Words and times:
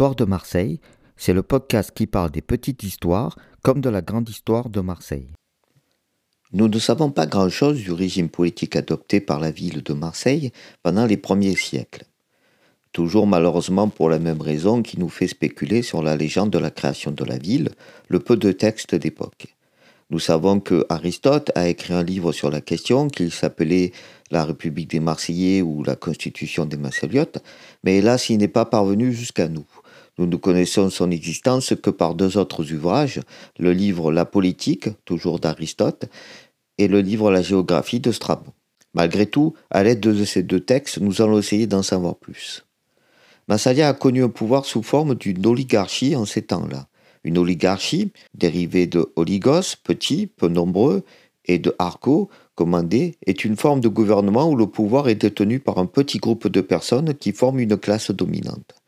Histoire 0.00 0.16
de 0.16 0.24
Marseille, 0.24 0.80
c'est 1.18 1.34
le 1.34 1.42
podcast 1.42 1.92
qui 1.94 2.06
parle 2.06 2.30
des 2.30 2.40
petites 2.40 2.84
histoires 2.84 3.36
comme 3.60 3.82
de 3.82 3.90
la 3.90 4.00
grande 4.00 4.30
histoire 4.30 4.70
de 4.70 4.80
Marseille. 4.80 5.28
Nous 6.54 6.68
ne 6.68 6.78
savons 6.78 7.10
pas 7.10 7.26
grand-chose 7.26 7.76
du 7.76 7.92
régime 7.92 8.30
politique 8.30 8.76
adopté 8.76 9.20
par 9.20 9.40
la 9.40 9.50
ville 9.50 9.82
de 9.82 9.92
Marseille 9.92 10.52
pendant 10.82 11.04
les 11.04 11.18
premiers 11.18 11.54
siècles. 11.54 12.06
Toujours 12.92 13.26
malheureusement 13.26 13.90
pour 13.90 14.08
la 14.08 14.18
même 14.18 14.40
raison 14.40 14.80
qui 14.80 14.98
nous 14.98 15.10
fait 15.10 15.28
spéculer 15.28 15.82
sur 15.82 16.02
la 16.02 16.16
légende 16.16 16.48
de 16.48 16.58
la 16.58 16.70
création 16.70 17.10
de 17.10 17.24
la 17.26 17.36
ville, 17.36 17.68
le 18.08 18.20
peu 18.20 18.38
de 18.38 18.52
textes 18.52 18.94
d'époque. 18.94 19.54
Nous 20.08 20.18
savons 20.18 20.58
que 20.58 20.86
Aristote 20.88 21.52
a 21.54 21.68
écrit 21.68 21.92
un 21.92 22.02
livre 22.02 22.32
sur 22.32 22.50
la 22.50 22.60
question 22.60 23.06
qu'il 23.06 23.30
s'appelait 23.30 23.92
La 24.32 24.44
République 24.44 24.90
des 24.90 24.98
Marseillais 24.98 25.62
ou 25.62 25.84
la 25.84 25.94
Constitution 25.94 26.64
des 26.64 26.78
Massaliotes, 26.78 27.38
mais 27.84 27.98
hélas 27.98 28.28
il 28.30 28.38
n'est 28.38 28.48
pas 28.48 28.64
parvenu 28.64 29.12
jusqu'à 29.12 29.46
nous. 29.46 29.66
Nous 30.20 30.26
ne 30.26 30.36
connaissons 30.36 30.90
son 30.90 31.10
existence 31.10 31.72
que 31.82 31.88
par 31.88 32.14
deux 32.14 32.36
autres 32.36 32.74
ouvrages, 32.74 33.20
le 33.58 33.72
livre 33.72 34.12
La 34.12 34.26
politique, 34.26 34.90
toujours 35.06 35.38
d'Aristote, 35.38 36.10
et 36.76 36.88
le 36.88 37.00
livre 37.00 37.30
La 37.30 37.40
géographie 37.40 38.00
de 38.00 38.12
Strabon. 38.12 38.52
Malgré 38.92 39.24
tout, 39.24 39.54
à 39.70 39.82
l'aide 39.82 40.00
de 40.00 40.26
ces 40.26 40.42
deux 40.42 40.60
textes, 40.60 40.98
nous 40.98 41.22
allons 41.22 41.38
essayer 41.38 41.66
d'en 41.66 41.82
savoir 41.82 42.16
plus. 42.16 42.66
Massalia 43.48 43.88
a 43.88 43.94
connu 43.94 44.22
un 44.22 44.28
pouvoir 44.28 44.66
sous 44.66 44.82
forme 44.82 45.14
d'une 45.14 45.46
oligarchie 45.46 46.14
en 46.14 46.26
ces 46.26 46.42
temps-là. 46.42 46.88
Une 47.24 47.38
oligarchie, 47.38 48.12
dérivée 48.34 48.86
de 48.86 49.10
oligos, 49.16 49.76
petit, 49.82 50.26
peu 50.26 50.48
nombreux, 50.48 51.02
et 51.46 51.58
de 51.58 51.74
arco, 51.78 52.28
commandé, 52.56 53.14
est 53.24 53.46
une 53.46 53.56
forme 53.56 53.80
de 53.80 53.88
gouvernement 53.88 54.50
où 54.50 54.54
le 54.54 54.66
pouvoir 54.66 55.08
est 55.08 55.14
détenu 55.14 55.60
par 55.60 55.78
un 55.78 55.86
petit 55.86 56.18
groupe 56.18 56.46
de 56.46 56.60
personnes 56.60 57.14
qui 57.14 57.32
forment 57.32 57.60
une 57.60 57.78
classe 57.78 58.10
dominante. 58.10 58.79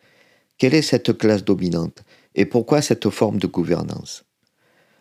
Quelle 0.59 0.75
est 0.75 0.83
cette 0.83 1.17
classe 1.17 1.45
dominante 1.45 2.03
et 2.35 2.45
pourquoi 2.45 2.83
cette 2.83 3.11
forme 3.11 3.39
de 3.39 3.47
gouvernance? 3.47 4.25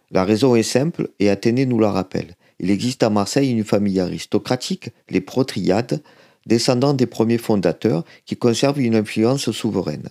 La 0.10 0.26
raison 0.26 0.56
est 0.56 0.64
simple 0.64 1.10
et 1.20 1.30
Athénée 1.30 1.66
nous 1.66 1.80
la 1.80 1.92
rappelle. 1.92 2.36
Il 2.60 2.70
existe 2.70 3.04
à 3.04 3.10
Marseille 3.10 3.52
une 3.52 3.64
famille 3.64 4.00
aristocratique, 4.00 4.90
les 5.10 5.22
Protriades, 5.22 6.02
descendants 6.46 6.94
des 6.94 7.06
premiers 7.06 7.38
fondateurs 7.38 8.04
qui 8.26 8.36
conservent 8.36 8.82
une 8.82 8.96
influence 8.96 9.52
souveraine. 9.52 10.10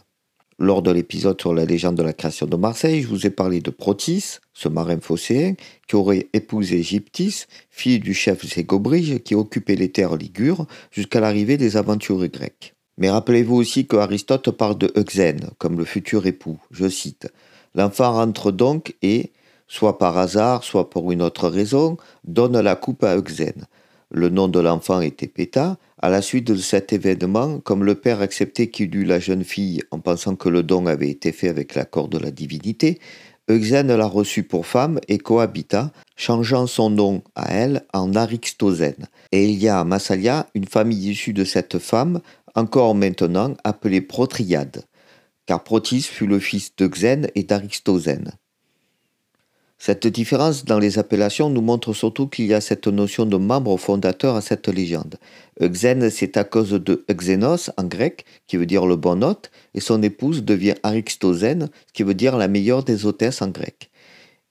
Lors 0.59 0.83
de 0.83 0.91
l'épisode 0.91 1.41
sur 1.41 1.55
la 1.55 1.65
légende 1.65 1.97
de 1.97 2.03
la 2.03 2.13
création 2.13 2.47
de 2.47 2.57
Marseille, 2.57 3.01
je 3.01 3.09
vous 3.09 3.27
ai 3.27 3.31
parlé 3.31 3.61
de 3.61 3.71
Protis, 3.71 4.39
ce 4.53 4.69
marin 4.69 5.01
phocéen, 5.01 5.55
qui 5.89 5.97
aurait 5.97 6.29
épousé 6.35 6.83
Gyptis, 6.83 7.45
fille 7.71 7.99
du 7.99 8.13
chef 8.13 8.47
Ségobrige, 8.47 9.23
qui 9.23 9.35
occupait 9.35 9.77
les 9.77 9.91
terres 9.91 10.17
ligures 10.17 10.67
jusqu'à 10.91 11.21
l'arrivée 11.21 11.57
des 11.57 11.79
aventuriers 11.79 12.29
grecs. 12.29 12.75
Mais 13.01 13.11
rappelez-vous 13.11 13.57
aussi 13.57 13.87
que 13.87 13.97
Aristote 13.97 14.51
parle 14.51 14.79
de 14.79 14.93
Euxène 14.97 15.51
comme 15.59 15.79
le 15.79 15.85
futur 15.85 16.27
époux. 16.27 16.59
Je 16.71 16.89
cite 16.89 17.33
L'enfant 17.75 18.13
rentre 18.13 18.53
donc 18.53 18.95
et, 19.03 19.31
soit 19.67 19.99
par 19.99 20.19
hasard, 20.19 20.63
soit 20.65 20.91
pour 20.91 21.11
une 21.11 21.23
autre 21.23 21.49
raison, 21.49 21.97
donne 22.25 22.61
la 22.61 22.77
coupe 22.77 23.03
à 23.03 23.17
Euxène. 23.17 23.67
Le 24.11 24.29
nom 24.29 24.49
de 24.49 24.61
l'enfant 24.61 25.01
était 25.01 25.29
Péta. 25.29 25.79
À 26.03 26.11
la 26.11 26.21
suite 26.21 26.49
de 26.49 26.57
cet 26.57 26.93
événement, 26.93 27.61
comme 27.61 27.85
le 27.85 27.95
père 27.95 28.21
acceptait 28.21 28.69
qu'il 28.69 28.95
eût 28.97 29.05
la 29.05 29.21
jeune 29.21 29.45
fille 29.45 29.83
en 29.91 30.01
pensant 30.01 30.35
que 30.35 30.49
le 30.49 30.63
don 30.63 30.87
avait 30.87 31.11
été 31.11 31.31
fait 31.31 31.49
avec 31.49 31.75
l'accord 31.75 32.09
de 32.09 32.19
la 32.19 32.31
divinité, 32.31 32.99
Euxène 33.51 33.95
la 33.95 34.07
reçut 34.07 34.45
pour 34.45 34.65
femme 34.65 35.01
et 35.09 35.19
cohabita, 35.19 35.91
changeant 36.15 36.69
son 36.69 36.89
nom 36.89 37.23
à 37.35 37.53
elle 37.53 37.83
en 37.93 38.15
Arixtosène. 38.15 39.09
Et 39.33 39.49
il 39.49 39.59
y 39.59 39.69
a 39.69 39.81
à 39.81 39.85
Massalia 39.85 40.47
une 40.55 40.69
famille 40.69 41.11
issue 41.11 41.33
de 41.33 41.45
cette 41.45 41.79
femme, 41.79 42.21
encore 42.55 42.95
maintenant 42.95 43.57
appelée 43.65 44.01
Protriade, 44.01 44.85
car 45.47 45.63
Protis 45.65 46.03
fut 46.03 46.27
le 46.27 46.39
fils 46.39 46.75
d'Euxène 46.77 47.29
et 47.35 47.43
d'Arixtosène. 47.43 48.33
Cette 49.83 50.07
différence 50.07 50.67
dans 50.67 50.79
les 50.79 50.99
appellations 50.99 51.49
nous 51.49 51.63
montre 51.63 51.95
surtout 51.95 52.27
qu'il 52.27 52.45
y 52.45 52.53
a 52.53 52.61
cette 52.61 52.87
notion 52.87 53.25
de 53.25 53.39
membre 53.39 53.79
fondateur 53.79 54.37
à 54.37 54.43
cette 54.43 54.69
légende. 54.69 55.17
Euxène, 55.59 56.11
c'est 56.11 56.37
à 56.37 56.45
cause 56.45 56.73
de 56.73 57.03
Euxénos 57.11 57.71
en 57.79 57.85
grec, 57.85 58.27
qui 58.47 58.59
veut 58.59 58.67
dire 58.67 58.85
le 58.85 58.97
bon 58.97 59.25
hôte, 59.25 59.51
et 59.73 59.81
son 59.81 60.03
épouse 60.03 60.45
devient 60.45 60.75
Arixtosène, 60.83 61.71
qui 61.95 62.03
veut 62.03 62.13
dire 62.13 62.37
la 62.37 62.47
meilleure 62.47 62.85
des 62.85 63.07
hôtesses 63.07 63.41
en 63.41 63.49
grec. 63.49 63.91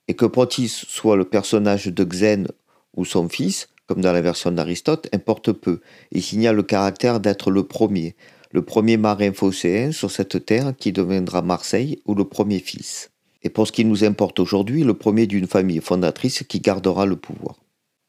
Et 0.08 0.14
que 0.14 0.26
Protis 0.26 0.68
soit 0.68 1.16
le 1.16 1.24
personnage 1.24 1.86
d'Euxène 1.86 2.48
ou 2.96 3.04
son 3.04 3.28
fils, 3.28 3.68
comme 3.90 4.02
dans 4.02 4.12
la 4.12 4.20
version 4.20 4.52
d'Aristote, 4.52 5.08
importe 5.12 5.50
peu. 5.50 5.80
Il 6.12 6.22
signale 6.22 6.54
le 6.54 6.62
caractère 6.62 7.18
d'être 7.18 7.50
le 7.50 7.64
premier, 7.64 8.14
le 8.52 8.62
premier 8.62 8.96
marin 8.96 9.32
phocéen 9.32 9.90
sur 9.90 10.12
cette 10.12 10.46
terre 10.46 10.74
qui 10.78 10.92
deviendra 10.92 11.42
Marseille 11.42 12.00
ou 12.06 12.14
le 12.14 12.24
premier 12.24 12.60
fils 12.60 13.10
et 13.42 13.48
pour 13.48 13.66
ce 13.66 13.72
qui 13.72 13.84
nous 13.84 14.04
importe 14.04 14.38
aujourd'hui, 14.38 14.84
le 14.84 14.94
premier 14.94 15.26
d'une 15.26 15.46
famille 15.46 15.80
fondatrice 15.80 16.44
qui 16.48 16.60
gardera 16.60 17.04
le 17.04 17.16
pouvoir. 17.16 17.56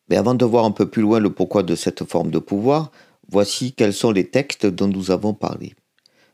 Mais 0.10 0.18
avant 0.18 0.36
de 0.36 0.46
voir 0.46 0.66
un 0.66 0.72
peu 0.72 0.88
plus 0.88 1.02
loin 1.02 1.20
le 1.20 1.32
pourquoi 1.32 1.64
de 1.64 1.76
cette 1.76 2.04
forme 2.04 2.30
de 2.32 2.40
pouvoir, 2.40 2.92
voici 3.30 3.74
quels 3.74 3.94
sont 3.94 4.12
les 4.12 4.28
textes 4.28 4.68
dont 4.68 4.88
nous 4.88 5.10
avons 5.10 5.34
parlé. 5.34 5.74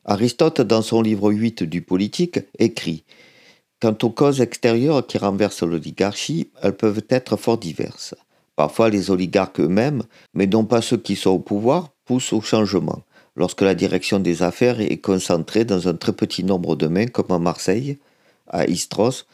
Aristote, 0.04 0.62
dans 0.62 0.82
son 0.82 1.02
livre 1.02 1.32
8 1.32 1.64
du 1.64 1.82
Politique, 1.82 2.40
écrit 2.60 3.06
Quant 3.80 3.98
aux 4.02 4.10
causes 4.10 4.42
extérieures 4.42 5.06
qui 5.06 5.18
renversent 5.18 5.64
l'oligarchie, 5.64 6.50
elles 6.62 6.76
peuvent 6.76 7.06
être 7.10 7.38
fort 7.38 7.58
diverses. 7.58 8.16
Parfois, 8.58 8.90
les 8.90 9.12
oligarques 9.12 9.62
eux-mêmes, 9.62 10.04
mais 10.34 10.48
non 10.48 10.66
pas 10.66 10.82
ceux 10.82 10.98
qui 10.98 11.16
sont 11.16 11.30
au 11.30 11.40
pouvoir, 11.40 11.94
poussent 12.06 12.34
au 12.34 12.42
changement. 12.42 13.04
Lorsque 13.36 13.62
la 13.62 13.76
direction 13.76 14.20
des 14.20 14.42
affaires 14.42 14.82
est 14.82 14.98
concentrée 14.98 15.64
dans 15.64 15.88
un 15.88 15.94
très 15.94 16.12
petit 16.12 16.44
nombre 16.44 16.76
de 16.76 16.88
mains, 16.88 17.06
comme 17.06 17.32
à 17.32 17.38
Marseille, 17.38 18.00
à 18.48 18.66
Istros, 18.66 19.28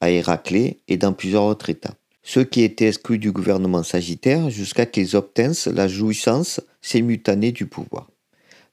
à 0.00 0.10
Héraclée 0.10 0.80
et 0.88 0.96
dans 0.96 1.12
plusieurs 1.12 1.44
autres 1.44 1.68
États. 1.68 1.94
Ceux 2.22 2.44
qui 2.44 2.62
étaient 2.62 2.88
exclus 2.88 3.18
du 3.18 3.32
gouvernement 3.32 3.82
sagittaire 3.82 4.48
jusqu'à 4.48 4.86
qu'ils 4.86 5.14
obtinssent 5.14 5.66
la 5.66 5.86
jouissance 5.86 6.62
simultanée 6.80 7.52
du 7.52 7.66
pouvoir. 7.66 8.08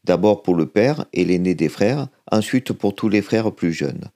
D'abord 0.05 0.41
pour 0.41 0.55
le 0.55 0.67
père 0.67 1.05
et 1.11 1.25
l'aîné 1.25 1.53
des 1.53 1.67
frères, 1.67 2.07
ensuite 2.31 2.71
pour 2.71 2.95
tous 2.95 3.09
les 3.09 3.21
frères 3.21 3.51
plus 3.51 3.73
jeunes. 3.73 4.09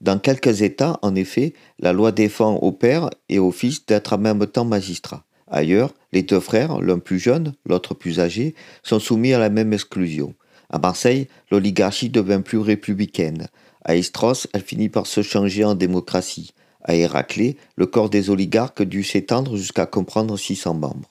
Dans 0.00 0.18
quelques 0.18 0.62
États, 0.62 0.98
en 1.02 1.14
effet, 1.14 1.52
la 1.78 1.92
loi 1.92 2.10
défend 2.10 2.56
au 2.56 2.72
père 2.72 3.10
et 3.28 3.38
au 3.38 3.50
fils 3.52 3.84
d'être 3.84 4.14
en 4.14 4.18
même 4.18 4.46
temps 4.46 4.64
magistrats. 4.64 5.24
Ailleurs, 5.46 5.92
les 6.12 6.22
deux 6.22 6.40
frères, 6.40 6.80
l'un 6.80 6.98
plus 6.98 7.18
jeune, 7.18 7.52
l'autre 7.66 7.94
plus 7.94 8.18
âgé, 8.20 8.54
sont 8.82 9.00
soumis 9.00 9.34
à 9.34 9.38
la 9.38 9.50
même 9.50 9.72
exclusion. 9.72 10.34
À 10.70 10.78
Marseille, 10.78 11.26
l'oligarchie 11.50 12.08
devint 12.08 12.40
plus 12.40 12.58
républicaine. 12.58 13.48
À 13.84 13.96
Istros, 13.96 14.46
elle 14.52 14.62
finit 14.62 14.88
par 14.88 15.06
se 15.06 15.22
changer 15.22 15.64
en 15.64 15.74
démocratie. 15.74 16.52
À 16.82 16.94
Héraclée, 16.94 17.56
le 17.76 17.86
corps 17.86 18.08
des 18.08 18.30
oligarques 18.30 18.82
dut 18.82 19.04
s'étendre 19.04 19.56
jusqu'à 19.56 19.86
comprendre 19.86 20.38
600 20.38 20.74
membres. 20.74 21.10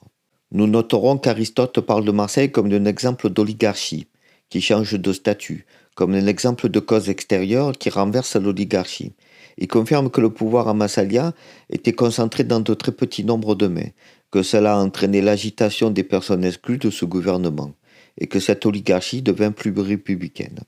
Nous 0.50 0.66
noterons 0.66 1.18
qu'Aristote 1.18 1.80
parle 1.80 2.04
de 2.04 2.10
Marseille 2.10 2.50
comme 2.50 2.70
d'un 2.70 2.86
exemple 2.86 3.30
d'oligarchie, 3.30 4.08
qui 4.48 4.60
change 4.60 4.98
de 4.98 5.12
statut, 5.12 5.66
comme 6.00 6.14
un 6.14 6.26
exemple 6.28 6.70
de 6.70 6.80
cause 6.80 7.10
extérieure 7.10 7.72
qui 7.72 7.90
renverse 7.90 8.34
l'oligarchie. 8.36 9.12
Il 9.58 9.68
confirme 9.68 10.08
que 10.08 10.22
le 10.22 10.30
pouvoir 10.30 10.66
à 10.66 10.72
Massalia 10.72 11.34
était 11.68 11.92
concentré 11.92 12.42
dans 12.42 12.60
de 12.60 12.72
très 12.72 12.92
petits 12.92 13.22
nombres 13.22 13.54
de 13.54 13.66
mains, 13.66 13.90
que 14.30 14.42
cela 14.42 14.76
a 14.76 14.78
entraîné 14.78 15.20
l'agitation 15.20 15.90
des 15.90 16.02
personnes 16.02 16.42
exclues 16.42 16.78
de 16.78 16.88
ce 16.88 17.04
gouvernement, 17.04 17.74
et 18.16 18.28
que 18.28 18.40
cette 18.40 18.64
oligarchie 18.64 19.20
devint 19.20 19.50
plus 19.52 19.78
républicaine 19.78 20.60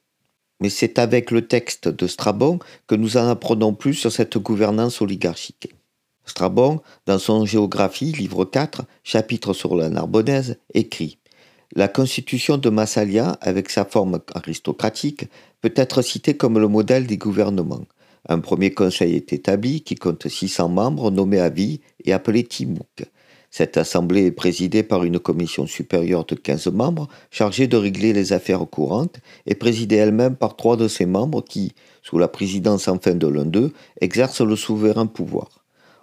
mais 0.61 0.69
c'est 0.69 1.01
avec 1.01 1.31
le 1.31 1.49
texte 1.49 1.89
de 1.89 2.07
Strabon 2.07 2.61
que 2.87 2.95
nous 2.95 3.17
en 3.17 3.27
apprenons 3.27 3.75
plus 3.75 3.95
sur 3.95 4.13
cette 4.13 4.39
gouvernance 4.39 5.01
oligarchique. 5.01 5.71
Strabon, 6.25 6.83
dans 7.07 7.19
son 7.19 7.45
Géographie, 7.47 8.13
livre 8.13 8.45
4, 8.45 8.85
chapitre 9.03 9.55
sur 9.55 9.75
la 9.75 9.89
Narbonnaise, 9.89 10.59
écrit 10.73 11.19
La 11.75 11.89
constitution 11.89 12.59
de 12.59 12.69
Massalia, 12.69 13.39
avec 13.41 13.71
sa 13.71 13.87
forme 13.87 14.21
aristocratique, 14.35 15.25
peut 15.63 15.73
être 15.75 16.03
citée 16.03 16.37
comme 16.37 16.59
le 16.59 16.69
modèle 16.69 17.07
des 17.07 17.17
gouvernements. 17.17 17.87
Un 18.29 18.41
premier 18.41 18.73
conseil 18.73 19.15
est 19.15 19.33
établi 19.33 19.81
qui 19.81 19.95
compte 19.95 20.29
600 20.29 20.69
membres 20.69 21.11
nommés 21.11 21.41
à 21.41 21.49
vie 21.49 21.81
et 22.05 22.13
appelés 22.13 22.45
Timouk. 22.45 23.07
Cette 23.51 23.79
assemblée 23.79 24.27
est 24.27 24.33
présidée 24.33 24.83
par 24.83 25.05
une 25.05 25.19
commission 25.19 25.67
supérieure 25.67 26.27
de 26.27 26.35
15 26.35 26.67
membres 26.69 27.09
chargée 27.31 27.69
de 27.69 27.79
régler 27.79 28.13
les 28.13 28.35
affaires 28.35 28.67
courantes 28.69 29.21
et 29.47 29.55
présidée 29.55 29.97
elle-même 29.97 30.37
par 30.37 30.57
trois 30.57 30.77
de 30.77 30.89
ses 30.89 31.07
membres 31.07 31.43
qui, 31.43 31.73
sous 32.03 32.19
la 32.19 32.29
présidence 32.29 32.87
enfin 32.87 33.15
de 33.15 33.27
l'un 33.27 33.47
d'eux, 33.47 33.73
exercent 34.03 34.43
le 34.43 34.57
souverain 34.57 35.07
pouvoir. 35.07 35.62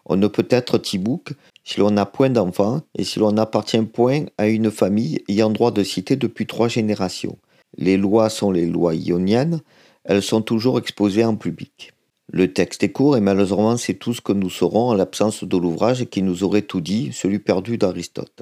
On 0.10 0.18
ne 0.18 0.28
peut 0.28 0.48
être 0.50 0.80
Tibouk 0.80 1.34
si 1.64 1.80
l'on 1.80 1.92
n'a 1.92 2.08
point 2.08 2.32
d'enfants 2.32 2.82
et 2.98 3.04
si 3.04 3.20
l'on 3.20 3.32
n'appartient 3.32 3.82
point 3.84 4.26
à 4.40 4.48
une 4.48 4.72
famille 4.72 5.24
ayant 5.30 5.52
droit 5.52 5.72
de 5.72 5.84
citer 5.84 6.16
depuis 6.16 6.48
trois 6.48 6.68
générations. 6.68 7.38
Les 7.78 7.96
lois 7.96 8.30
sont 8.30 8.52
les 8.52 8.66
lois 8.66 8.96
ioniennes, 8.96 9.62
elles 10.04 10.24
sont 10.24 10.42
toujours 10.42 10.80
exposées 10.80 11.24
en 11.24 11.36
public. 11.36 11.94
Le 12.32 12.52
texte 12.52 12.84
est 12.84 12.92
court 12.92 13.18
et 13.18 13.22
malheureusement 13.22 13.78
c'est 13.78 13.94
tout 13.94 14.16
ce 14.16 14.22
que 14.22 14.34
nous 14.34 14.50
saurons 14.50 14.90
en 14.90 14.94
l'absence 14.96 15.44
de 15.44 15.58
l'ouvrage 15.58 16.06
qui 16.06 16.24
nous 16.24 16.44
aurait 16.44 16.64
tout 16.64 16.82
dit, 16.82 17.12
celui 17.14 17.38
perdu 17.38 17.78
d'Aristote. 17.78 18.42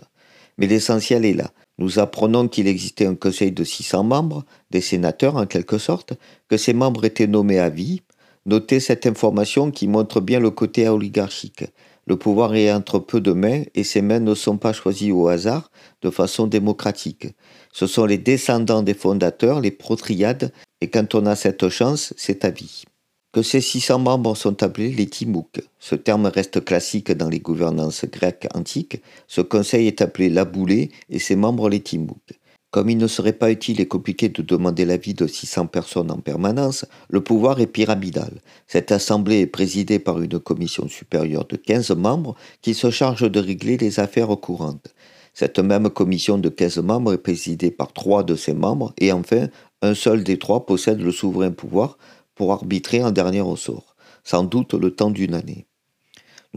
Mais 0.57 0.67
l'essentiel 0.67 1.25
est 1.25 1.33
là. 1.33 1.51
Nous 1.77 1.99
apprenons 1.99 2.47
qu'il 2.47 2.67
existait 2.67 3.05
un 3.05 3.15
conseil 3.15 3.51
de 3.51 3.63
600 3.63 4.03
membres, 4.03 4.45
des 4.71 4.81
sénateurs 4.81 5.35
en 5.35 5.45
quelque 5.45 5.77
sorte, 5.77 6.13
que 6.47 6.57
ces 6.57 6.73
membres 6.73 7.05
étaient 7.05 7.27
nommés 7.27 7.59
à 7.59 7.69
vie. 7.69 8.01
Notez 8.47 8.79
cette 8.79 9.05
information 9.05 9.71
qui 9.71 9.89
montre 9.89 10.21
bien 10.21 10.39
le 10.39 10.51
côté 10.51 10.87
oligarchique. 10.87 11.65
Le 12.05 12.15
pouvoir 12.15 12.55
est 12.55 12.71
entre 12.71 12.97
peu 12.97 13.19
de 13.19 13.33
mains 13.33 13.63
et 13.75 13.83
ces 13.83 14.01
mains 14.01 14.21
ne 14.21 14.33
sont 14.35 14.57
pas 14.57 14.71
choisies 14.71 15.11
au 15.11 15.27
hasard 15.27 15.69
de 16.01 16.09
façon 16.09 16.47
démocratique. 16.47 17.27
Ce 17.73 17.87
sont 17.87 18.05
les 18.05 18.17
descendants 18.17 18.83
des 18.83 18.93
fondateurs, 18.93 19.59
les 19.59 19.71
protriades, 19.71 20.53
et 20.79 20.89
quand 20.89 21.13
on 21.13 21.25
a 21.25 21.35
cette 21.35 21.67
chance, 21.67 22.13
c'est 22.15 22.45
à 22.45 22.49
vie. 22.49 22.85
Que 23.33 23.41
ces 23.41 23.59
600 23.59 23.99
membres 23.99 24.37
sont 24.37 24.63
appelés 24.63 24.93
les 24.93 25.07
Timouks. 25.07 25.59
Ce 25.77 25.95
terme 25.95 26.27
reste 26.27 26.63
classique 26.63 27.11
dans 27.11 27.27
les 27.27 27.41
gouvernances 27.41 28.05
grecques 28.05 28.47
antiques. 28.55 29.01
Ce 29.27 29.41
conseil 29.41 29.87
est 29.87 30.01
appelé 30.01 30.29
la 30.29 30.45
boulée 30.45 30.91
et 31.09 31.19
ses 31.19 31.35
membres 31.35 31.67
les 31.67 31.81
Timouks. 31.81 32.36
Comme 32.71 32.89
il 32.89 32.97
ne 32.97 33.07
serait 33.07 33.33
pas 33.33 33.49
utile 33.49 33.79
et 33.79 33.87
compliqué 33.87 34.27
de 34.27 34.41
demander 34.41 34.83
l'avis 34.83 35.13
de 35.13 35.25
600 35.25 35.67
personnes 35.67 36.11
en 36.11 36.17
permanence, 36.17 36.85
le 37.09 37.21
pouvoir 37.21 37.61
est 37.61 37.67
pyramidal. 37.67 38.41
Cette 38.67 38.91
assemblée 38.91 39.39
est 39.39 39.47
présidée 39.47 39.99
par 39.99 40.21
une 40.21 40.39
commission 40.39 40.87
supérieure 40.89 41.45
de 41.45 41.55
15 41.55 41.91
membres 41.91 42.35
qui 42.61 42.73
se 42.73 42.91
charge 42.91 43.31
de 43.31 43.39
régler 43.39 43.77
les 43.77 44.01
affaires 44.01 44.35
courantes. 44.41 44.93
Cette 45.33 45.59
même 45.59 45.89
commission 45.89 46.39
de 46.39 46.49
15 46.49 46.79
membres 46.79 47.13
est 47.13 47.19
présidée 47.19 47.71
par 47.71 47.93
trois 47.93 48.23
de 48.23 48.35
ses 48.35 48.53
membres 48.53 48.93
et 48.97 49.13
enfin, 49.13 49.47
un 49.81 49.93
seul 49.93 50.23
des 50.23 50.39
trois 50.39 50.65
possède 50.65 50.99
le 50.99 51.11
souverain 51.11 51.51
pouvoir 51.51 51.97
pour 52.35 52.51
arbitrer 52.51 53.03
en 53.03 53.11
dernier 53.11 53.41
ressort, 53.41 53.95
sans 54.23 54.43
doute 54.43 54.73
le 54.73 54.91
temps 54.91 55.11
d'une 55.11 55.35
année. 55.35 55.66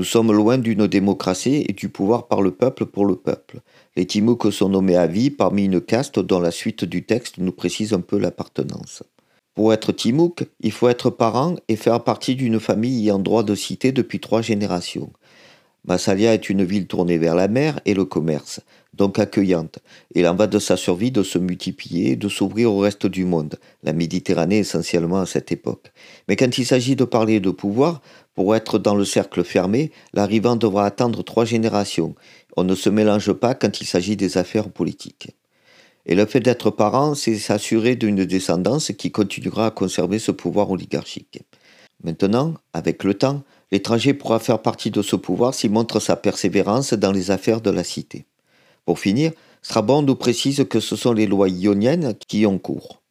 Nous 0.00 0.06
sommes 0.06 0.32
loin 0.32 0.56
d'une 0.56 0.86
démocratie 0.86 1.66
et 1.68 1.74
du 1.74 1.90
pouvoir 1.90 2.26
par 2.26 2.40
le 2.40 2.52
peuple 2.52 2.86
pour 2.86 3.04
le 3.04 3.16
peuple. 3.16 3.60
Les 3.96 4.06
Timouks 4.06 4.50
sont 4.50 4.70
nommés 4.70 4.96
à 4.96 5.06
vie 5.06 5.28
parmi 5.28 5.66
une 5.66 5.82
caste 5.82 6.18
dont 6.18 6.40
la 6.40 6.50
suite 6.50 6.86
du 6.86 7.04
texte 7.04 7.36
nous 7.36 7.52
précise 7.52 7.92
un 7.92 8.00
peu 8.00 8.18
l'appartenance. 8.18 9.02
Pour 9.54 9.74
être 9.74 9.92
Timouk, 9.92 10.46
il 10.60 10.72
faut 10.72 10.88
être 10.88 11.10
parent 11.10 11.56
et 11.68 11.76
faire 11.76 12.02
partie 12.02 12.34
d'une 12.34 12.60
famille 12.60 13.02
ayant 13.02 13.18
droit 13.18 13.42
de 13.42 13.54
cité 13.54 13.92
depuis 13.92 14.20
trois 14.20 14.40
générations. 14.40 15.12
Massalia 15.84 16.34
est 16.34 16.50
une 16.50 16.64
ville 16.64 16.86
tournée 16.86 17.18
vers 17.18 17.34
la 17.34 17.48
mer 17.48 17.80
et 17.86 17.94
le 17.94 18.04
commerce, 18.04 18.60
donc 18.94 19.18
accueillante. 19.18 19.78
Il 20.14 20.26
en 20.26 20.34
va 20.34 20.46
de 20.46 20.58
sa 20.58 20.76
survie 20.76 21.10
de 21.10 21.22
se 21.22 21.38
multiplier 21.38 22.12
et 22.12 22.16
de 22.16 22.28
s'ouvrir 22.28 22.72
au 22.72 22.78
reste 22.78 23.06
du 23.06 23.24
monde, 23.24 23.56
la 23.82 23.92
Méditerranée 23.92 24.58
essentiellement 24.58 25.20
à 25.20 25.26
cette 25.26 25.52
époque. 25.52 25.92
Mais 26.28 26.36
quand 26.36 26.58
il 26.58 26.66
s'agit 26.66 26.96
de 26.96 27.04
parler 27.04 27.40
de 27.40 27.50
pouvoir, 27.50 28.02
pour 28.34 28.54
être 28.54 28.78
dans 28.78 28.94
le 28.94 29.04
cercle 29.04 29.42
fermé, 29.42 29.90
l'arrivant 30.12 30.56
devra 30.56 30.86
attendre 30.86 31.22
trois 31.22 31.44
générations. 31.44 32.14
On 32.56 32.64
ne 32.64 32.74
se 32.74 32.90
mélange 32.90 33.32
pas 33.32 33.54
quand 33.54 33.80
il 33.80 33.86
s'agit 33.86 34.16
des 34.16 34.38
affaires 34.38 34.70
politiques. 34.70 35.28
Et 36.06 36.14
le 36.14 36.26
fait 36.26 36.40
d'être 36.40 36.70
parent, 36.70 37.14
c'est 37.14 37.36
s'assurer 37.36 37.96
d'une 37.96 38.24
descendance 38.24 38.92
qui 38.92 39.10
continuera 39.10 39.66
à 39.66 39.70
conserver 39.70 40.18
ce 40.18 40.32
pouvoir 40.32 40.70
oligarchique. 40.70 41.42
Maintenant, 42.02 42.54
avec 42.72 43.04
le 43.04 43.14
temps, 43.14 43.42
l'étranger 43.72 44.14
pourra 44.14 44.38
faire 44.38 44.60
partie 44.60 44.90
de 44.90 45.02
ce 45.02 45.16
pouvoir 45.16 45.54
s'il 45.54 45.70
montre 45.70 46.00
sa 46.00 46.16
persévérance 46.16 46.92
dans 46.94 47.12
les 47.12 47.30
affaires 47.30 47.60
de 47.60 47.70
la 47.70 47.84
cité. 47.84 48.26
Pour 48.84 48.98
finir, 48.98 49.32
Strabon 49.62 50.02
nous 50.02 50.16
précise 50.16 50.64
que 50.68 50.80
ce 50.80 50.96
sont 50.96 51.12
les 51.12 51.26
lois 51.26 51.48
ioniennes 51.48 52.14
qui 52.26 52.46
ont 52.46 52.58
cours. 52.58 53.02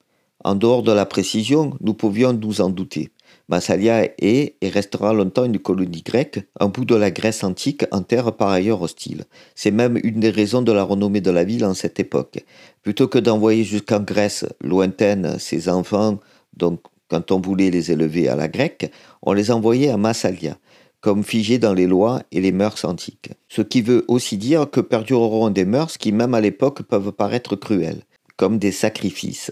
En 0.43 0.55
dehors 0.55 0.83
de 0.83 0.91
la 0.91 1.05
précision, 1.05 1.73
nous 1.81 1.93
pouvions 1.93 2.33
nous 2.33 2.61
en 2.61 2.69
douter. 2.69 3.11
Massalia 3.49 4.05
est 4.19 4.55
et 4.61 4.69
restera 4.69 5.13
longtemps 5.13 5.45
une 5.45 5.59
colonie 5.59 6.03
grecque, 6.03 6.39
un 6.59 6.67
bout 6.67 6.85
de 6.85 6.95
la 6.95 7.11
Grèce 7.11 7.43
antique 7.43 7.83
en 7.91 8.03
terre 8.03 8.31
par 8.33 8.49
ailleurs 8.49 8.81
hostile. 8.81 9.25
C'est 9.55 9.71
même 9.71 9.99
une 10.03 10.19
des 10.19 10.29
raisons 10.29 10.61
de 10.61 10.71
la 10.71 10.83
renommée 10.83 11.21
de 11.21 11.31
la 11.31 11.43
ville 11.43 11.65
en 11.65 11.73
cette 11.73 11.99
époque. 11.99 12.45
Plutôt 12.83 13.07
que 13.07 13.19
d'envoyer 13.19 13.63
jusqu'en 13.63 13.99
Grèce 13.99 14.45
lointaine 14.61 15.37
ses 15.39 15.67
enfants, 15.67 16.19
donc 16.55 16.79
quand 17.09 17.31
on 17.31 17.41
voulait 17.41 17.71
les 17.71 17.91
élever 17.91 18.29
à 18.29 18.35
la 18.35 18.47
grecque, 18.47 18.91
on 19.21 19.33
les 19.33 19.51
envoyait 19.51 19.89
à 19.89 19.97
Massalia, 19.97 20.57
comme 21.01 21.23
figés 21.23 21.59
dans 21.59 21.73
les 21.73 21.87
lois 21.87 22.21
et 22.31 22.41
les 22.41 22.51
mœurs 22.51 22.83
antiques. 22.83 23.31
Ce 23.47 23.61
qui 23.61 23.81
veut 23.81 24.05
aussi 24.07 24.37
dire 24.37 24.69
que 24.69 24.81
perdureront 24.81 25.49
des 25.49 25.65
mœurs 25.65 25.97
qui, 25.97 26.11
même 26.11 26.33
à 26.33 26.41
l'époque, 26.41 26.83
peuvent 26.83 27.11
paraître 27.11 27.55
cruelles, 27.55 28.03
comme 28.35 28.57
des 28.57 28.71
sacrifices. 28.71 29.51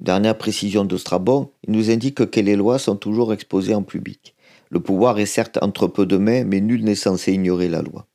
Dernière 0.00 0.38
précision 0.38 0.84
de 0.84 0.96
Strabon, 0.96 1.50
il 1.66 1.72
nous 1.72 1.90
indique 1.90 2.30
que 2.30 2.40
les 2.40 2.56
lois 2.56 2.78
sont 2.78 2.96
toujours 2.96 3.34
exposées 3.34 3.74
en 3.74 3.82
public. 3.82 4.34
Le 4.70 4.80
pouvoir 4.80 5.18
est 5.18 5.26
certes 5.26 5.58
entre 5.60 5.88
peu 5.88 6.06
de 6.06 6.16
mains, 6.16 6.44
mais 6.44 6.60
nul 6.60 6.84
n'est 6.84 6.94
censé 6.94 7.32
ignorer 7.32 7.68
la 7.68 7.82
loi. 7.82 8.06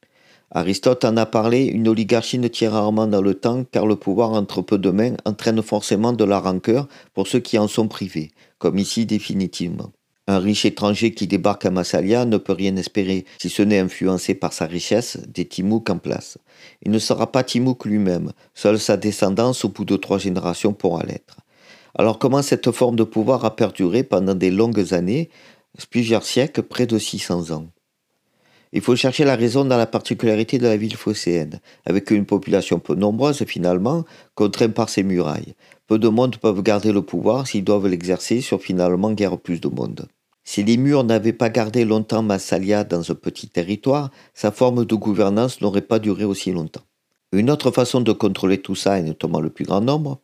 Aristote 0.52 1.04
en 1.06 1.18
a 1.18 1.26
parlé, 1.26 1.66
une 1.66 1.88
oligarchie 1.88 2.40
ne 2.40 2.48
tient 2.48 2.70
rarement 2.70 3.08
dans 3.08 3.22
le 3.22 3.34
temps 3.34 3.66
car 3.70 3.86
le 3.86 3.98
pouvoir 3.98 4.32
entre 4.32 4.62
peu 4.62 4.78
de 4.78 4.90
mains 4.90 5.16
entraîne 5.26 5.62
forcément 5.62 6.14
de 6.14 6.24
la 6.24 6.40
rancœur 6.40 6.88
pour 7.14 7.28
ceux 7.28 7.40
qui 7.40 7.58
en 7.58 7.68
sont 7.68 7.88
privés, 7.88 8.32
comme 8.58 8.80
ici 8.80 9.06
définitivement. 9.06 9.92
Un 10.28 10.40
riche 10.40 10.66
étranger 10.66 11.14
qui 11.14 11.28
débarque 11.28 11.66
à 11.66 11.72
Massalia 11.72 12.26
ne 12.26 12.38
peut 12.38 12.54
rien 12.54 12.76
espérer, 12.78 13.26
si 13.40 13.48
ce 13.50 13.62
n'est 13.62 13.78
influencé 13.78 14.34
par 14.34 14.54
sa 14.54 14.66
richesse 14.66 15.20
des 15.28 15.46
Timouks 15.46 15.90
en 15.92 16.00
place. 16.00 16.40
Il 16.82 16.92
ne 16.92 16.98
sera 16.98 17.32
pas 17.32 17.44
Timouk 17.44 17.86
lui-même, 17.86 18.32
seule 18.56 18.80
sa 18.80 18.98
descendance 18.98 19.66
au 19.66 19.70
bout 19.70 19.86
de 19.86 19.96
trois 19.96 20.18
générations 20.18 20.74
pourra 20.74 21.04
l'être. 21.04 21.38
Alors 21.94 22.18
comment 22.18 22.42
cette 22.42 22.72
forme 22.72 22.96
de 22.96 23.04
pouvoir 23.04 23.46
a 23.46 23.56
perduré 23.56 24.04
pendant 24.04 24.34
des 24.34 24.50
longues 24.50 24.96
années, 24.96 25.30
plusieurs 25.92 26.24
siècles, 26.24 26.64
près 26.64 26.88
de 26.88 26.98
600 26.98 27.52
ans? 27.52 27.68
Il 28.74 28.82
faut 28.82 28.96
chercher 28.96 29.26
la 29.26 29.36
raison 29.36 29.64
dans 29.64 29.78
la 29.78 29.86
particularité 29.86 30.58
de 30.58 30.68
la 30.68 30.76
ville 30.76 30.98
phocéenne, 30.98 31.62
avec 31.86 32.10
une 32.10 32.26
population 32.26 32.80
peu 32.80 32.96
nombreuse 32.96 33.46
finalement, 33.46 34.04
contrainte 34.34 34.74
par 34.74 34.90
ses 34.90 35.04
murailles. 35.04 35.54
Peu 35.88 36.00
de 36.00 36.10
monde 36.10 36.38
peuvent 36.38 36.64
garder 36.64 36.92
le 36.92 37.04
pouvoir 37.04 37.48
s'ils 37.48 37.64
doivent 37.64 37.88
l'exercer 37.88 38.42
sur 38.42 38.60
finalement 38.62 39.12
guère 39.12 39.38
plus 39.38 39.62
de 39.62 39.70
monde. 39.70 40.08
Si 40.48 40.64
les 40.64 40.78
murs 40.78 41.04
n'avaient 41.04 41.34
pas 41.34 41.50
gardé 41.50 41.86
longtemps 41.86 42.22
Massalia 42.22 42.84
dans 42.84 43.12
un 43.12 43.16
petit 43.16 43.50
territoire, 43.50 44.12
sa 44.36 44.52
forme 44.52 44.86
de 44.86 44.96
gouvernance 44.96 45.60
n'aurait 45.60 45.82
pas 45.82 46.00
duré 46.00 46.24
aussi 46.24 46.52
longtemps. 46.52 46.84
Une 47.32 47.50
autre 47.50 47.72
façon 47.72 48.00
de 48.00 48.12
contrôler 48.12 48.62
tout 48.62 48.76
ça, 48.76 49.00
et 49.00 49.04
notamment 49.04 49.42
le 49.42 49.50
plus 49.50 49.66
grand 49.66 49.82
nombre, 49.82 50.22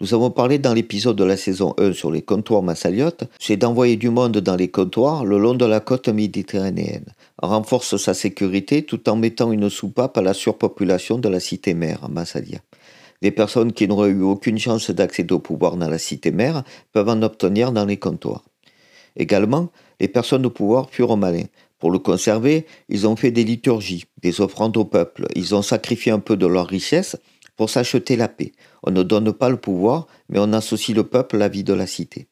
nous 0.00 0.12
avons 0.12 0.30
parlé 0.30 0.58
dans 0.58 0.74
l'épisode 0.74 1.14
de 1.14 1.24
la 1.24 1.36
saison 1.36 1.74
1 1.78 1.92
sur 1.92 2.10
les 2.10 2.22
comptoirs 2.22 2.62
massaliotes, 2.62 3.24
c'est 3.38 3.56
d'envoyer 3.56 3.96
du 3.96 4.10
monde 4.10 4.38
dans 4.38 4.56
les 4.56 4.68
comptoirs 4.68 5.24
le 5.24 5.38
long 5.38 5.54
de 5.54 5.66
la 5.66 5.78
côte 5.78 6.08
méditerranéenne. 6.08 7.12
renforce 7.40 7.96
sa 7.96 8.12
sécurité 8.12 8.82
tout 8.82 9.08
en 9.08 9.14
mettant 9.14 9.52
une 9.52 9.70
soupape 9.70 10.18
à 10.18 10.22
la 10.22 10.34
surpopulation 10.34 11.18
de 11.18 11.28
la 11.28 11.38
cité-mère, 11.38 12.08
Massalia. 12.08 12.58
Les 13.22 13.30
personnes 13.30 13.72
qui 13.72 13.86
n'auraient 13.86 14.10
eu 14.10 14.22
aucune 14.22 14.58
chance 14.58 14.90
d'accéder 14.90 15.34
au 15.34 15.38
pouvoir 15.38 15.76
dans 15.76 15.88
la 15.88 15.98
cité-mère 15.98 16.64
peuvent 16.92 17.08
en 17.08 17.22
obtenir 17.22 17.70
dans 17.70 17.84
les 17.84 17.98
comptoirs. 17.98 18.42
Également, 19.16 19.70
les 20.00 20.08
personnes 20.08 20.46
au 20.46 20.50
pouvoir 20.50 20.90
furent 20.90 21.16
malins. 21.16 21.46
Pour 21.78 21.90
le 21.90 21.98
conserver, 21.98 22.66
ils 22.88 23.06
ont 23.06 23.16
fait 23.16 23.30
des 23.30 23.44
liturgies, 23.44 24.04
des 24.22 24.40
offrandes 24.40 24.76
au 24.76 24.84
peuple, 24.84 25.26
ils 25.34 25.54
ont 25.54 25.62
sacrifié 25.62 26.12
un 26.12 26.18
peu 26.18 26.36
de 26.36 26.46
leur 26.46 26.66
richesse 26.66 27.16
pour 27.56 27.70
s'acheter 27.70 28.16
la 28.16 28.28
paix. 28.28 28.52
On 28.82 28.90
ne 28.90 29.02
donne 29.02 29.32
pas 29.32 29.48
le 29.48 29.56
pouvoir, 29.56 30.06
mais 30.28 30.38
on 30.38 30.52
associe 30.52 30.96
le 30.96 31.04
peuple 31.04 31.36
à 31.36 31.40
la 31.40 31.48
vie 31.48 31.64
de 31.64 31.74
la 31.74 31.86
cité. 31.86 32.28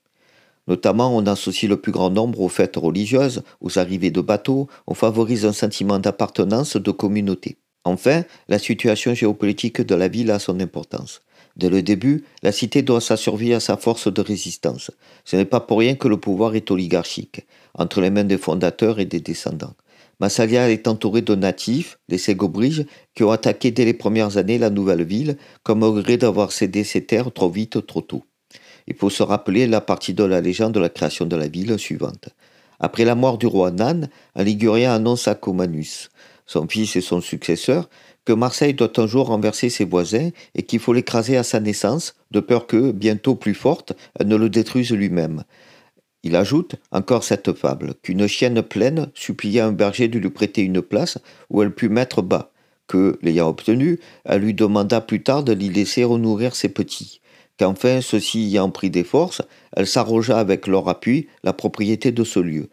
Notamment, 0.68 1.16
on 1.16 1.26
associe 1.26 1.68
le 1.68 1.76
plus 1.76 1.92
grand 1.92 2.10
nombre 2.10 2.40
aux 2.40 2.48
fêtes 2.48 2.76
religieuses, 2.76 3.42
aux 3.60 3.78
arrivées 3.78 4.10
de 4.10 4.20
bateaux, 4.20 4.68
on 4.86 4.94
favorise 4.94 5.44
un 5.44 5.52
sentiment 5.52 5.98
d'appartenance, 5.98 6.76
de 6.76 6.90
communauté. 6.90 7.56
Enfin, 7.84 8.22
la 8.48 8.60
situation 8.60 9.12
géopolitique 9.12 9.80
de 9.80 9.94
la 9.94 10.06
ville 10.06 10.30
a 10.30 10.38
son 10.38 10.60
importance. 10.60 11.20
Dès 11.56 11.68
le 11.68 11.82
début, 11.82 12.24
la 12.42 12.52
cité 12.52 12.82
doit 12.82 13.00
sa 13.00 13.16
survie 13.16 13.52
à 13.52 13.60
sa 13.60 13.76
force 13.76 14.12
de 14.12 14.20
résistance. 14.20 14.90
Ce 15.24 15.36
n'est 15.36 15.44
pas 15.44 15.60
pour 15.60 15.78
rien 15.78 15.94
que 15.94 16.08
le 16.08 16.16
pouvoir 16.16 16.54
est 16.54 16.70
oligarchique, 16.70 17.46
entre 17.74 18.00
les 18.00 18.10
mains 18.10 18.24
des 18.24 18.38
fondateurs 18.38 19.00
et 19.00 19.04
des 19.04 19.20
descendants. 19.20 19.74
Massalia 20.20 20.70
est 20.70 20.86
entouré 20.88 21.20
de 21.20 21.34
natifs, 21.34 21.98
les 22.08 22.18
Ségobriges, 22.18 22.86
qui 23.14 23.24
ont 23.24 23.30
attaqué 23.30 23.70
dès 23.70 23.84
les 23.84 23.94
premières 23.94 24.36
années 24.36 24.58
la 24.58 24.70
nouvelle 24.70 25.02
ville, 25.02 25.36
comme 25.62 25.82
au 25.82 25.92
gré 25.92 26.16
d'avoir 26.16 26.52
cédé 26.52 26.84
ses 26.84 27.04
terres 27.04 27.32
trop 27.32 27.50
vite, 27.50 27.86
trop 27.86 28.02
tôt. 28.02 28.22
Il 28.86 28.94
faut 28.94 29.10
se 29.10 29.22
rappeler 29.22 29.66
la 29.66 29.80
partie 29.80 30.14
de 30.14 30.24
la 30.24 30.40
légende 30.40 30.74
de 30.74 30.80
la 30.80 30.88
création 30.88 31.26
de 31.26 31.36
la 31.36 31.48
ville 31.48 31.78
suivante. 31.78 32.28
Après 32.78 33.04
la 33.04 33.14
mort 33.14 33.38
du 33.38 33.46
roi 33.46 33.70
Nan, 33.70 34.08
un 34.34 34.42
Ligurien 34.42 34.92
annonce 34.92 35.28
à 35.28 35.34
Comanus, 35.34 36.10
son 36.46 36.68
fils 36.68 36.96
et 36.96 37.00
son 37.00 37.20
successeur, 37.20 37.88
que 38.24 38.32
Marseille 38.32 38.74
doit 38.74 39.00
un 39.00 39.06
jour 39.06 39.26
renverser 39.26 39.68
ses 39.68 39.84
voisins 39.84 40.30
et 40.54 40.62
qu'il 40.62 40.78
faut 40.78 40.92
l'écraser 40.92 41.36
à 41.36 41.42
sa 41.42 41.60
naissance, 41.60 42.14
de 42.30 42.40
peur 42.40 42.66
que, 42.66 42.92
bientôt 42.92 43.34
plus 43.34 43.54
forte, 43.54 43.92
elle 44.18 44.28
ne 44.28 44.36
le 44.36 44.48
détruise 44.48 44.92
lui-même. 44.92 45.44
Il 46.22 46.36
ajoute 46.36 46.76
encore 46.92 47.24
cette 47.24 47.52
fable, 47.52 47.94
qu'une 48.02 48.28
chienne 48.28 48.62
pleine 48.62 49.10
supplia 49.14 49.66
un 49.66 49.72
berger 49.72 50.06
de 50.06 50.20
lui 50.20 50.30
prêter 50.30 50.62
une 50.62 50.82
place 50.82 51.18
où 51.50 51.62
elle 51.62 51.74
put 51.74 51.88
mettre 51.88 52.22
bas, 52.22 52.52
que, 52.86 53.18
l'ayant 53.22 53.48
obtenu, 53.48 53.98
elle 54.24 54.42
lui 54.42 54.54
demanda 54.54 55.00
plus 55.00 55.22
tard 55.22 55.42
de 55.42 55.52
l'y 55.52 55.68
laisser 55.68 56.04
renourrir 56.04 56.54
ses 56.54 56.68
petits, 56.68 57.20
qu'enfin, 57.58 58.00
ceux-ci 58.00 58.46
ayant 58.46 58.70
pris 58.70 58.90
des 58.90 59.02
forces, 59.02 59.42
elle 59.76 59.88
s'arrogea 59.88 60.38
avec 60.38 60.68
leur 60.68 60.88
appui 60.88 61.26
la 61.42 61.52
propriété 61.52 62.12
de 62.12 62.22
ce 62.22 62.38
lieu, 62.38 62.68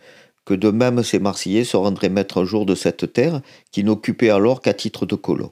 que 0.50 0.56
de 0.56 0.72
même 0.72 1.04
ces 1.04 1.20
Marseillais 1.20 1.64
se 1.64 1.78
rendraient 1.78 2.10
maîtres 2.10 2.42
un 2.42 2.44
jour 2.44 2.66
de 2.66 2.74
cette 2.74 3.14
terre, 3.14 3.42
qui 3.72 3.84
n'occupait 3.84 4.32
alors 4.32 4.64
qu'à 4.64 4.74
titre 4.74 5.06
de 5.06 5.14
colon. 5.14 5.52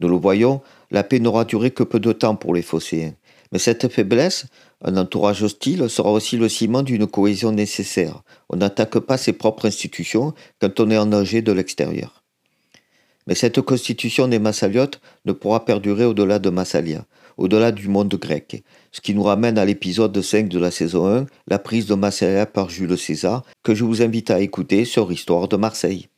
Nous 0.00 0.08
le 0.08 0.16
voyons, 0.16 0.62
la 0.90 1.04
paix 1.04 1.20
n'aura 1.20 1.44
duré 1.44 1.70
que 1.70 1.84
peu 1.84 2.00
de 2.00 2.10
temps 2.10 2.34
pour 2.34 2.52
les 2.52 2.62
phocéens. 2.62 3.14
Mais 3.52 3.60
cette 3.60 3.86
faiblesse, 3.86 4.46
un 4.82 4.96
entourage 4.96 5.44
hostile, 5.44 5.88
sera 5.88 6.10
aussi 6.10 6.36
le 6.36 6.48
ciment 6.48 6.82
d'une 6.82 7.06
cohésion 7.06 7.52
nécessaire. 7.52 8.24
On 8.48 8.56
n'attaque 8.56 8.98
pas 8.98 9.16
ses 9.16 9.32
propres 9.32 9.66
institutions 9.66 10.34
quand 10.60 10.80
on 10.80 10.90
est 10.90 10.98
en 10.98 11.06
danger 11.06 11.40
de 11.40 11.52
l'extérieur. 11.52 12.24
Mais 13.28 13.36
cette 13.36 13.60
constitution 13.60 14.26
des 14.26 14.40
Massaliotes 14.40 15.00
ne 15.24 15.30
pourra 15.30 15.64
perdurer 15.64 16.04
au-delà 16.04 16.40
de 16.40 16.50
Massalia, 16.50 17.06
au-delà 17.36 17.70
du 17.70 17.86
monde 17.86 18.12
grec, 18.16 18.64
ce 18.92 19.00
qui 19.00 19.14
nous 19.14 19.22
ramène 19.22 19.58
à 19.58 19.64
l'épisode 19.64 20.20
5 20.20 20.48
de 20.48 20.58
la 20.58 20.70
saison 20.70 21.06
1, 21.06 21.26
la 21.48 21.58
prise 21.58 21.86
de 21.86 21.94
Massalia 21.94 22.46
par 22.46 22.70
Jules 22.70 22.98
César, 22.98 23.44
que 23.62 23.74
je 23.74 23.84
vous 23.84 24.02
invite 24.02 24.30
à 24.30 24.40
écouter 24.40 24.84
sur 24.84 25.12
Histoire 25.12 25.48
de 25.48 25.56
Marseille. 25.56 26.08